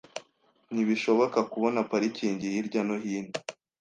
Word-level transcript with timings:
Ntibishoboka 0.73 1.39
kubona 1.51 1.79
parikingi 1.89 2.45
hirya 2.53 2.81
no 2.87 2.95
hino. 3.03 3.33